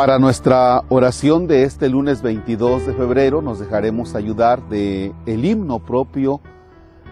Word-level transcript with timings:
Para 0.00 0.18
nuestra 0.18 0.82
oración 0.88 1.46
de 1.46 1.64
este 1.64 1.90
lunes 1.90 2.22
22 2.22 2.86
de 2.86 2.94
febrero 2.94 3.42
nos 3.42 3.58
dejaremos 3.58 4.14
ayudar 4.14 4.66
de 4.70 5.12
el 5.26 5.44
himno 5.44 5.78
propio 5.78 6.40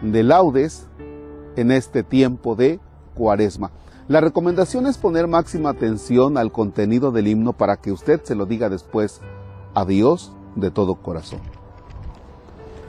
de 0.01 0.23
laudes 0.23 0.87
en 1.57 1.71
este 1.71 2.03
tiempo 2.03 2.55
de 2.57 2.81
Cuaresma. 3.15 3.73
La 4.09 4.23
recomendación 4.23 4.87
es 4.87 4.97
poner 4.97 5.27
máxima 5.27 5.69
atención 5.69 6.39
al 6.39 6.51
contenido 6.51 7.13
del 7.13 7.27
himno 7.27 7.53
para 7.53 7.77
que 7.77 7.93
usted 7.93 8.23
se 8.25 8.35
lo 8.35 8.47
diga 8.47 8.71
después 8.71 9.21
a 9.75 9.85
Dios 9.85 10.33
de 10.57 10.71
todo 10.71 10.95
corazón. 10.95 11.41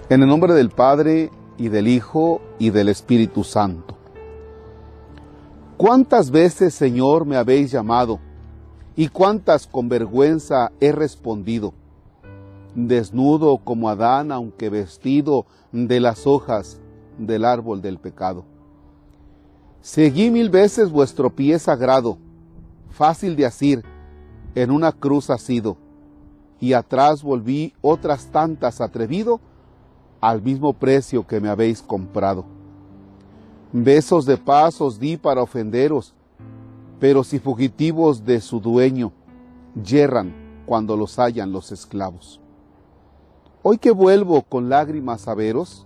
En 0.07 0.23
el 0.23 0.29
nombre 0.29 0.53
del 0.53 0.69
Padre 0.69 1.29
y 1.57 1.67
del 1.67 1.89
Hijo 1.89 2.39
y 2.57 2.69
del 2.69 2.87
Espíritu 2.87 3.43
Santo. 3.43 3.97
¿Cuántas 5.75 6.31
veces, 6.31 6.73
Señor, 6.73 7.25
me 7.25 7.35
habéis 7.35 7.69
llamado? 7.69 8.21
Y 8.99 9.07
cuántas 9.07 9.65
con 9.65 9.87
vergüenza 9.87 10.73
he 10.81 10.91
respondido, 10.91 11.73
desnudo 12.75 13.57
como 13.59 13.87
Adán, 13.87 14.29
aunque 14.29 14.69
vestido 14.69 15.45
de 15.71 16.01
las 16.01 16.27
hojas 16.27 16.81
del 17.17 17.45
árbol 17.45 17.81
del 17.81 17.97
pecado. 17.97 18.43
Seguí 19.79 20.29
mil 20.29 20.49
veces 20.49 20.91
vuestro 20.91 21.29
pie 21.29 21.59
sagrado, 21.59 22.17
fácil 22.89 23.37
de 23.37 23.45
asir, 23.45 23.85
en 24.53 24.69
una 24.69 24.91
cruz 24.91 25.29
asido, 25.29 25.77
y 26.59 26.73
atrás 26.73 27.23
volví 27.23 27.71
otras 27.79 28.25
tantas 28.25 28.81
atrevido 28.81 29.39
al 30.19 30.41
mismo 30.41 30.73
precio 30.73 31.25
que 31.25 31.39
me 31.39 31.47
habéis 31.47 31.81
comprado. 31.81 32.43
Besos 33.71 34.25
de 34.25 34.35
paz 34.35 34.81
os 34.81 34.99
di 34.99 35.15
para 35.15 35.41
ofenderos, 35.41 36.13
pero 36.99 37.23
si 37.23 37.39
fugitivos 37.39 38.25
de 38.25 38.41
su 38.41 38.59
dueño 38.59 39.11
yerran 39.83 40.33
cuando 40.65 40.97
los 40.97 41.17
hallan 41.17 41.51
los 41.51 41.71
esclavos. 41.71 42.41
Hoy 43.61 43.77
que 43.77 43.91
vuelvo 43.91 44.43
con 44.43 44.69
lágrimas 44.69 45.27
a 45.27 45.33
veros, 45.33 45.85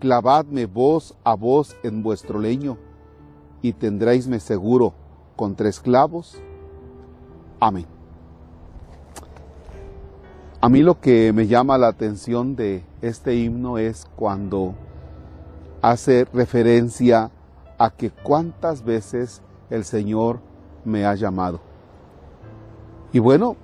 clavadme 0.00 0.66
voz 0.66 1.14
a 1.24 1.34
voz 1.34 1.76
en 1.82 2.02
vuestro 2.02 2.38
leño, 2.38 2.78
y 3.62 3.72
tendréisme 3.72 4.40
seguro 4.40 4.94
contra 5.36 5.68
esclavos. 5.68 6.40
Amén. 7.60 7.86
A 10.60 10.68
mí 10.68 10.82
lo 10.82 11.00
que 11.00 11.32
me 11.32 11.46
llama 11.46 11.78
la 11.78 11.88
atención 11.88 12.56
de 12.56 12.84
este 13.00 13.36
himno 13.36 13.78
es 13.78 14.06
cuando 14.16 14.74
hace 15.82 16.24
referencia 16.32 17.30
a 17.78 17.90
que 17.90 18.10
cuántas 18.10 18.84
veces 18.84 19.42
el 19.70 19.84
Señor 19.84 20.40
me 20.84 21.04
ha 21.04 21.14
llamado. 21.14 21.60
Y 23.12 23.18
bueno, 23.18 23.56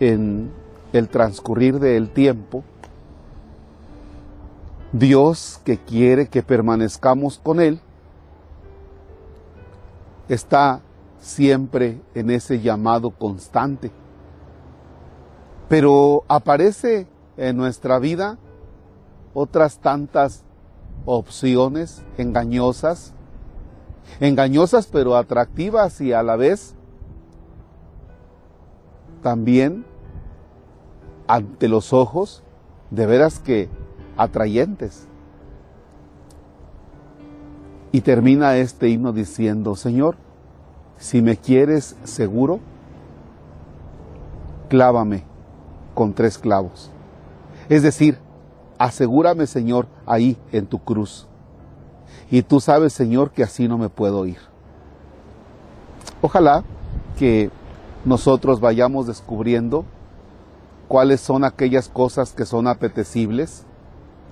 en 0.00 0.50
el 0.92 1.08
transcurrir 1.08 1.78
del 1.78 2.10
tiempo, 2.10 2.62
Dios 4.92 5.60
que 5.64 5.78
quiere 5.78 6.28
que 6.28 6.42
permanezcamos 6.42 7.40
con 7.42 7.60
Él, 7.60 7.80
está 10.28 10.80
siempre 11.18 12.00
en 12.14 12.30
ese 12.30 12.60
llamado 12.60 13.10
constante. 13.10 13.90
Pero 15.68 16.24
aparece 16.28 17.08
en 17.36 17.56
nuestra 17.56 17.98
vida 17.98 18.38
otras 19.32 19.78
tantas 19.78 20.44
opciones 21.06 22.02
engañosas 22.18 23.14
engañosas 24.20 24.86
pero 24.86 25.16
atractivas 25.16 26.00
y 26.00 26.12
a 26.12 26.22
la 26.22 26.36
vez 26.36 26.74
también 29.22 29.84
ante 31.26 31.68
los 31.68 31.92
ojos 31.92 32.42
de 32.90 33.06
veras 33.06 33.38
que 33.38 33.68
atrayentes. 34.16 35.08
Y 37.92 38.00
termina 38.00 38.56
este 38.56 38.88
himno 38.88 39.12
diciendo, 39.12 39.76
Señor, 39.76 40.16
si 40.98 41.22
me 41.22 41.36
quieres 41.36 41.96
seguro, 42.04 42.60
clávame 44.68 45.24
con 45.94 46.12
tres 46.12 46.38
clavos. 46.38 46.90
Es 47.68 47.82
decir, 47.82 48.18
asegúrame, 48.78 49.46
Señor, 49.46 49.86
ahí 50.06 50.36
en 50.52 50.66
tu 50.66 50.80
cruz. 50.80 51.28
Y 52.30 52.42
tú 52.42 52.60
sabes, 52.60 52.92
Señor, 52.92 53.30
que 53.30 53.42
así 53.42 53.68
no 53.68 53.78
me 53.78 53.88
puedo 53.88 54.26
ir. 54.26 54.38
Ojalá 56.20 56.64
que 57.18 57.50
nosotros 58.04 58.60
vayamos 58.60 59.06
descubriendo 59.06 59.84
cuáles 60.88 61.20
son 61.20 61.44
aquellas 61.44 61.88
cosas 61.88 62.32
que 62.32 62.44
son 62.44 62.66
apetecibles, 62.66 63.64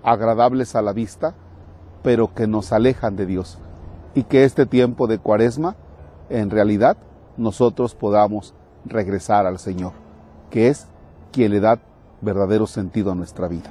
agradables 0.03 0.75
a 0.75 0.83
la 0.83 0.93
vista, 0.93 1.35
pero 2.03 2.35
que 2.35 2.47
nos 2.47 2.73
alejan 2.73 3.17
de 3.17 3.27
Dios. 3.27 3.59
Y 4.15 4.25
que 4.25 4.45
este 4.45 4.67
tiempo 4.67 5.07
de 5.07 5.19
cuaresma, 5.19 5.77
en 6.29 6.51
realidad, 6.51 6.97
nosotros 7.37 7.95
podamos 7.95 8.55
regresar 8.85 9.47
al 9.47 9.59
Señor, 9.59 9.93
que 10.51 10.69
es 10.69 10.87
quien 11.31 11.53
le 11.53 11.61
da 11.61 11.79
verdadero 12.21 12.67
sentido 12.67 13.13
a 13.13 13.15
nuestra 13.15 13.49
vida. 13.49 13.71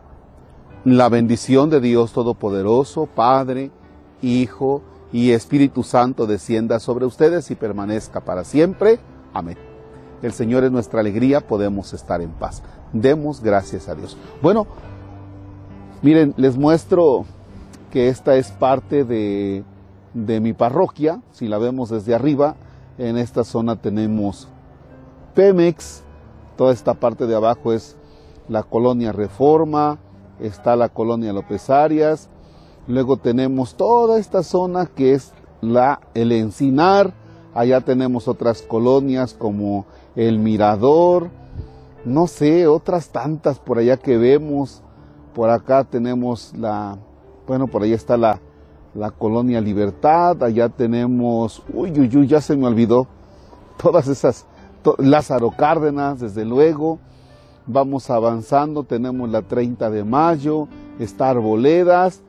la 0.83 1.09
bendición 1.09 1.69
de 1.69 1.79
Dios 1.79 2.11
Todopoderoso, 2.11 3.05
Padre, 3.05 3.71
Hijo 4.21 4.81
y 5.11 5.31
Espíritu 5.31 5.83
Santo 5.83 6.25
descienda 6.25 6.79
sobre 6.79 7.05
ustedes 7.05 7.51
y 7.51 7.55
permanezca 7.55 8.21
para 8.21 8.43
siempre. 8.43 8.99
Amén. 9.33 9.57
El 10.21 10.33
Señor 10.33 10.63
es 10.63 10.71
nuestra 10.71 10.99
alegría, 10.99 11.41
podemos 11.41 11.93
estar 11.93 12.21
en 12.21 12.31
paz. 12.31 12.63
Demos 12.93 13.41
gracias 13.41 13.89
a 13.89 13.95
Dios. 13.95 14.17
Bueno, 14.41 14.67
miren, 16.01 16.33
les 16.37 16.57
muestro 16.57 17.25
que 17.91 18.07
esta 18.07 18.35
es 18.35 18.51
parte 18.51 19.03
de, 19.03 19.63
de 20.13 20.39
mi 20.39 20.53
parroquia. 20.53 21.21
Si 21.31 21.47
la 21.47 21.57
vemos 21.57 21.89
desde 21.89 22.15
arriba, 22.15 22.55
en 22.97 23.17
esta 23.17 23.43
zona 23.43 23.75
tenemos 23.75 24.47
Pemex. 25.35 26.03
Toda 26.57 26.73
esta 26.73 26.93
parte 26.95 27.25
de 27.25 27.35
abajo 27.35 27.73
es 27.73 27.95
la 28.47 28.63
colonia 28.63 29.11
Reforma, 29.11 29.99
está 30.41 30.75
la 30.75 30.89
colonia 30.89 31.33
López 31.33 31.69
Arias, 31.69 32.29
luego 32.87 33.17
tenemos 33.17 33.75
toda 33.75 34.19
esta 34.19 34.43
zona 34.43 34.85
que 34.85 35.13
es 35.13 35.33
la, 35.61 36.01
el 36.13 36.31
Encinar, 36.31 37.13
allá 37.53 37.81
tenemos 37.81 38.27
otras 38.27 38.61
colonias 38.61 39.33
como 39.33 39.85
el 40.15 40.39
Mirador, 40.39 41.29
no 42.05 42.27
sé, 42.27 42.67
otras 42.67 43.09
tantas 43.09 43.59
por 43.59 43.77
allá 43.77 43.97
que 43.97 44.17
vemos, 44.17 44.81
por 45.33 45.49
acá 45.49 45.83
tenemos 45.83 46.53
la, 46.57 46.97
bueno, 47.47 47.67
por 47.67 47.83
allá 47.83 47.95
está 47.95 48.17
la, 48.17 48.39
la 48.93 49.11
colonia 49.11 49.61
Libertad, 49.61 50.43
allá 50.43 50.69
tenemos, 50.69 51.63
uy, 51.73 51.91
uy, 51.91 52.09
uy, 52.17 52.27
ya 52.27 52.41
se 52.41 52.57
me 52.57 52.67
olvidó, 52.67 53.07
todas 53.81 54.07
esas, 54.07 54.45
Lázaro 54.97 55.51
Cárdenas, 55.51 56.19
desde 56.19 56.43
luego, 56.43 56.99
vamos 57.67 58.09
avanzando, 58.09 58.83
tenemos 58.83 59.29
la 59.29 59.41
30 59.41 59.89
de 59.89 60.03
mayo, 60.03 60.67
está 60.99 61.29
Arboledas 61.29 62.21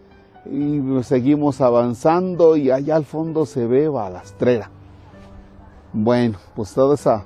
y 0.46 0.81
seguimos 1.02 1.61
avanzando 1.61 2.56
y 2.56 2.70
allá 2.70 2.96
al 2.96 3.05
fondo 3.05 3.46
se 3.46 3.67
ve 3.67 3.88
Balastrera. 3.88 4.70
Bueno, 5.93 6.38
pues 6.56 6.73
toda 6.75 6.94
esa 6.94 7.25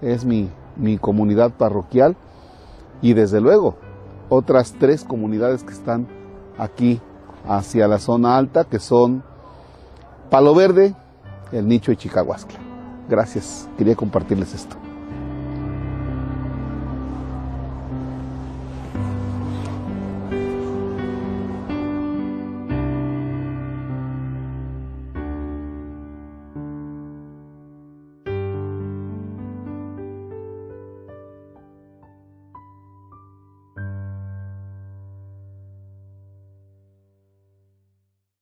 es 0.00 0.24
mi, 0.24 0.48
mi 0.76 0.98
comunidad 0.98 1.52
parroquial 1.52 2.16
y 3.02 3.12
desde 3.12 3.40
luego 3.40 3.76
otras 4.28 4.74
tres 4.78 5.04
comunidades 5.04 5.62
que 5.62 5.72
están 5.72 6.06
aquí 6.58 7.00
hacia 7.46 7.88
la 7.88 7.98
zona 7.98 8.36
alta 8.36 8.64
que 8.64 8.78
son 8.78 9.22
Palo 10.30 10.54
Verde, 10.54 10.94
el 11.52 11.68
nicho 11.68 11.90
de 11.90 11.96
Chicahuasca. 11.96 12.54
Gracias, 13.08 13.68
quería 13.76 13.94
compartirles 13.94 14.54
esto. 14.54 14.83